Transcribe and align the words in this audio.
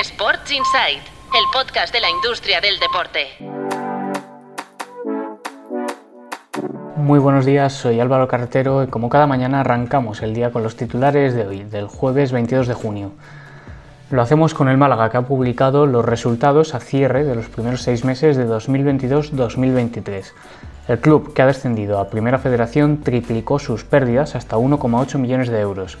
Sports 0.00 0.50
Insight, 0.50 1.02
el 1.38 1.44
podcast 1.52 1.94
de 1.94 2.00
la 2.00 2.10
industria 2.10 2.60
del 2.60 2.80
deporte. 2.80 3.28
Muy 6.96 7.20
buenos 7.20 7.46
días, 7.46 7.74
soy 7.74 8.00
Álvaro 8.00 8.26
Carretero 8.26 8.82
y 8.82 8.88
como 8.88 9.08
cada 9.08 9.28
mañana 9.28 9.60
arrancamos 9.60 10.20
el 10.22 10.34
día 10.34 10.50
con 10.50 10.64
los 10.64 10.74
titulares 10.74 11.34
de 11.34 11.46
hoy, 11.46 11.62
del 11.62 11.86
jueves 11.86 12.32
22 12.32 12.66
de 12.66 12.74
junio. 12.74 13.12
Lo 14.10 14.20
hacemos 14.20 14.52
con 14.52 14.68
el 14.68 14.78
Málaga, 14.78 15.10
que 15.10 15.16
ha 15.16 15.22
publicado 15.22 15.86
los 15.86 16.04
resultados 16.04 16.74
a 16.74 16.80
cierre 16.80 17.22
de 17.22 17.36
los 17.36 17.48
primeros 17.48 17.82
seis 17.82 18.04
meses 18.04 18.36
de 18.36 18.48
2022-2023. 18.48 20.32
El 20.88 20.98
club, 20.98 21.32
que 21.34 21.42
ha 21.42 21.46
descendido 21.46 22.00
a 22.00 22.10
Primera 22.10 22.40
Federación, 22.40 23.02
triplicó 23.02 23.60
sus 23.60 23.84
pérdidas 23.84 24.34
hasta 24.34 24.56
1,8 24.56 25.18
millones 25.18 25.50
de 25.50 25.60
euros. 25.60 25.98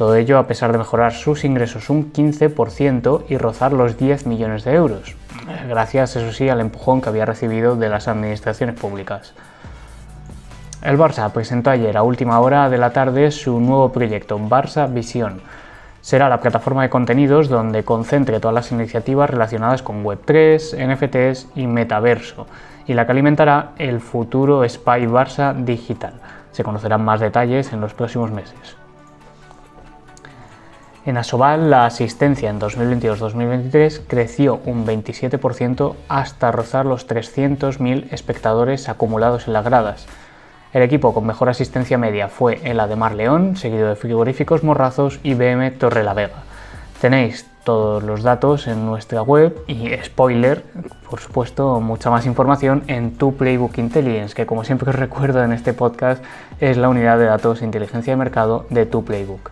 Todo 0.00 0.14
ello 0.14 0.38
a 0.38 0.46
pesar 0.46 0.72
de 0.72 0.78
mejorar 0.78 1.12
sus 1.12 1.44
ingresos 1.44 1.90
un 1.90 2.10
15% 2.10 3.24
y 3.28 3.36
rozar 3.36 3.74
los 3.74 3.98
10 3.98 4.24
millones 4.24 4.64
de 4.64 4.72
euros, 4.72 5.14
gracias, 5.68 6.16
eso 6.16 6.32
sí, 6.32 6.48
al 6.48 6.62
empujón 6.62 7.02
que 7.02 7.10
había 7.10 7.26
recibido 7.26 7.76
de 7.76 7.90
las 7.90 8.08
administraciones 8.08 8.80
públicas. 8.80 9.34
El 10.82 10.96
Barça 10.96 11.30
presentó 11.32 11.68
ayer 11.68 11.98
a 11.98 12.02
última 12.02 12.40
hora 12.40 12.70
de 12.70 12.78
la 12.78 12.94
tarde 12.94 13.30
su 13.30 13.60
nuevo 13.60 13.92
proyecto, 13.92 14.38
Barça 14.38 14.90
Visión, 14.90 15.42
será 16.00 16.30
la 16.30 16.40
plataforma 16.40 16.80
de 16.80 16.88
contenidos 16.88 17.50
donde 17.50 17.84
concentre 17.84 18.40
todas 18.40 18.54
las 18.54 18.72
iniciativas 18.72 19.28
relacionadas 19.28 19.82
con 19.82 20.02
Web3, 20.02 20.78
NFTs 20.78 21.48
y 21.56 21.66
metaverso, 21.66 22.46
y 22.86 22.94
la 22.94 23.04
que 23.04 23.12
alimentará 23.12 23.72
el 23.76 24.00
futuro 24.00 24.66
Spy 24.66 25.04
Barça 25.04 25.54
digital. 25.54 26.14
Se 26.52 26.64
conocerán 26.64 27.04
más 27.04 27.20
detalles 27.20 27.74
en 27.74 27.82
los 27.82 27.92
próximos 27.92 28.30
meses. 28.30 28.80
En 31.06 31.16
Asobal, 31.16 31.70
la 31.70 31.86
asistencia 31.86 32.50
en 32.50 32.60
2022-2023 32.60 34.02
creció 34.06 34.60
un 34.66 34.86
27% 34.86 35.94
hasta 36.08 36.52
rozar 36.52 36.86
los 36.86 37.08
300.000 37.08 38.08
espectadores 38.12 38.88
acumulados 38.88 39.46
en 39.46 39.54
las 39.54 39.64
gradas, 39.64 40.06
el 40.72 40.82
equipo 40.82 41.12
con 41.12 41.26
mejor 41.26 41.48
asistencia 41.48 41.98
media 41.98 42.28
fue 42.28 42.60
el 42.62 42.78
Ademar 42.78 43.16
León, 43.16 43.56
seguido 43.56 43.88
de 43.88 43.96
Frigoríficos 43.96 44.62
Morrazos 44.62 45.18
y 45.24 45.34
BM 45.34 45.68
Torrelavega. 45.72 46.44
Tenéis 47.00 47.44
todos 47.64 48.04
los 48.04 48.22
datos 48.22 48.68
en 48.68 48.86
nuestra 48.86 49.20
web 49.22 49.64
y 49.66 49.90
spoiler, 50.04 50.62
por 51.08 51.18
supuesto, 51.18 51.80
mucha 51.80 52.10
más 52.10 52.24
información 52.24 52.84
en 52.86 53.16
tu 53.16 53.34
Playbook 53.34 53.78
Intelligence, 53.78 54.32
que 54.32 54.46
como 54.46 54.62
siempre 54.62 54.90
os 54.90 54.96
recuerdo 54.96 55.42
en 55.42 55.52
este 55.52 55.72
podcast 55.72 56.22
es 56.60 56.76
la 56.76 56.88
unidad 56.88 57.18
de 57.18 57.24
datos 57.24 57.58
de 57.58 57.66
inteligencia 57.66 58.12
de 58.12 58.16
mercado 58.18 58.66
de 58.70 58.86
tu 58.86 59.04
Playbook 59.04 59.50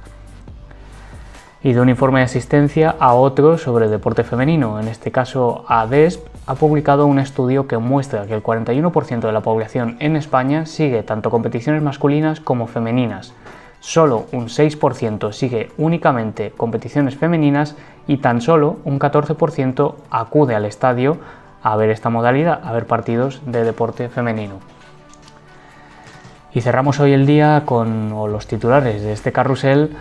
y 1.63 1.73
de 1.73 1.81
un 1.81 1.89
informe 1.89 2.21
de 2.21 2.27
asistencia 2.27 2.95
a 2.99 3.15
otro 3.15 3.59
sobre 3.59 3.89
deporte 3.89 4.23
femenino. 4.23 4.79
En 4.79 4.87
este 4.87 5.11
caso, 5.11 5.65
ADESP 5.69 6.27
ha 6.47 6.55
publicado 6.55 7.07
un 7.07 7.19
estudio 7.19 7.67
que 7.67 7.79
muestra 7.79 8.27
que 8.27 8.35
el 8.35 8.43
41% 8.43 9.21
de 9.21 9.33
la 9.33 9.41
población 9.41 9.97
en 10.01 10.17
España 10.17 10.67
sigue 10.67 11.03
tanto 11.03 11.31
competiciones 11.31 11.83
masculinas 11.83 12.41
como 12.41 12.69
femeninas. 12.69 13.35
Solo 13.81 14.27
un 14.33 14.47
6% 14.47 15.33
sigue 15.33 15.71
únicamente 15.79 16.53
competiciones 16.57 17.17
femeninas 17.17 17.77
y 18.07 18.19
tan 18.19 18.41
solo 18.41 18.79
un 18.85 18.99
14% 18.99 19.95
acude 20.11 20.55
al 20.55 20.65
estadio 20.65 21.19
a 21.63 21.77
ver 21.77 21.91
esta 21.91 22.09
modalidad, 22.09 22.61
a 22.65 22.73
ver 22.73 22.87
partidos 22.87 23.43
de 23.47 23.65
deporte 23.65 24.09
femenino. 24.09 24.55
Y 26.55 26.61
cerramos 26.61 26.99
hoy 26.99 27.13
el 27.13 27.27
día 27.27 27.65
con 27.67 28.11
los 28.11 28.47
titulares 28.47 29.03
de 29.03 29.13
este 29.13 29.33
carrusel 29.33 29.97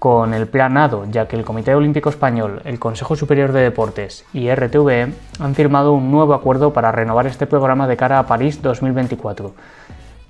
con 0.00 0.32
el 0.32 0.46
planado, 0.46 1.04
ya 1.10 1.28
que 1.28 1.36
el 1.36 1.44
Comité 1.44 1.74
Olímpico 1.74 2.08
Español, 2.08 2.62
el 2.64 2.78
Consejo 2.78 3.16
Superior 3.16 3.52
de 3.52 3.60
Deportes 3.60 4.24
y 4.32 4.50
RTVE 4.50 5.12
han 5.38 5.54
firmado 5.54 5.92
un 5.92 6.10
nuevo 6.10 6.32
acuerdo 6.32 6.72
para 6.72 6.90
renovar 6.90 7.26
este 7.26 7.46
programa 7.46 7.86
de 7.86 7.98
cara 7.98 8.18
a 8.18 8.26
París 8.26 8.62
2024. 8.62 9.52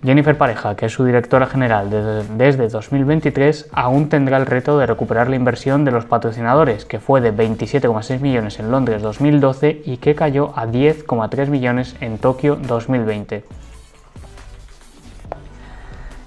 Jennifer 0.03 0.37
Pareja, 0.37 0.75
que 0.75 0.87
es 0.87 0.93
su 0.93 1.05
directora 1.05 1.47
general 1.47 1.89
desde 2.37 2.69
2023, 2.69 3.69
aún 3.72 4.09
tendrá 4.09 4.39
el 4.39 4.47
reto 4.47 4.77
de 4.77 4.87
recuperar 4.87 5.31
la 5.31 5.37
inversión 5.37 5.84
de 5.84 5.93
los 5.93 6.05
patrocinadores, 6.05 6.84
que 6.84 6.99
fue 6.99 7.21
de 7.21 7.33
27,6 7.33 8.19
millones 8.19 8.59
en 8.59 8.73
Londres 8.73 9.03
2012 9.03 9.83
y 9.84 9.99
que 9.99 10.17
cayó 10.17 10.53
a 10.56 10.67
10,3 10.67 11.47
millones 11.47 11.94
en 12.00 12.19
Tokio 12.19 12.56
2020. 12.56 13.44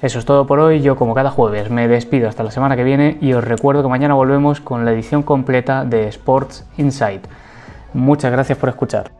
Eso 0.03 0.19
es 0.19 0.25
todo 0.25 0.45
por 0.45 0.59
hoy. 0.59 0.81
Yo, 0.81 0.97
como 0.97 1.15
cada 1.15 1.31
jueves, 1.31 1.69
me 1.69 1.87
despido 1.87 2.27
hasta 2.27 2.43
la 2.43 2.51
semana 2.51 2.75
que 2.75 2.83
viene 2.83 3.17
y 3.21 3.31
os 3.31 3.41
recuerdo 3.41 3.81
que 3.81 3.87
mañana 3.87 4.13
volvemos 4.13 4.59
con 4.59 4.83
la 4.83 4.91
edición 4.91 5.23
completa 5.23 5.85
de 5.85 6.09
Sports 6.09 6.67
Insight. 6.77 7.25
Muchas 7.93 8.29
gracias 8.29 8.57
por 8.57 8.67
escuchar. 8.67 9.13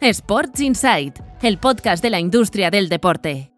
Sports 0.00 0.60
Insight, 0.60 1.18
el 1.42 1.58
podcast 1.58 2.04
de 2.04 2.10
la 2.10 2.20
industria 2.20 2.70
del 2.70 2.88
deporte. 2.88 3.51